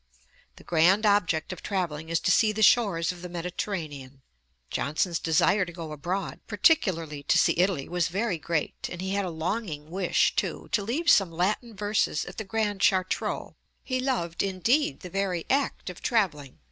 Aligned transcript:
The 0.55 0.63
grand 0.63 1.05
object 1.05 1.53
of 1.53 1.61
travelling 1.61 2.09
is 2.09 2.19
to 2.21 2.31
see 2.31 2.51
the 2.51 2.63
shores 2.63 3.11
of 3.11 3.21
the 3.21 3.29
Mediterranean."' 3.29 4.23
Ib. 4.23 4.23
p. 4.23 4.75
36. 4.75 4.75
'Johnson's 4.75 5.19
desire 5.19 5.63
to 5.63 5.71
go 5.71 5.91
abroad, 5.91 6.39
particularly 6.47 7.21
to 7.21 7.37
see 7.37 7.53
Italy, 7.55 7.87
was 7.87 8.07
very 8.07 8.39
great; 8.39 8.89
and 8.91 8.99
he 8.99 9.11
had 9.11 9.25
a 9.25 9.29
longing 9.29 9.91
wish, 9.91 10.35
too, 10.35 10.69
to 10.71 10.81
leave 10.81 11.07
some 11.07 11.31
Latin 11.31 11.75
verses 11.75 12.25
at 12.25 12.37
the 12.39 12.43
Grand 12.43 12.81
Chartreux. 12.81 13.53
He 13.83 13.99
loved 13.99 14.41
indeed 14.41 15.01
the 15.01 15.11
very 15.11 15.45
act 15.51 15.87
of 15.87 16.01
travelling.... 16.01 16.57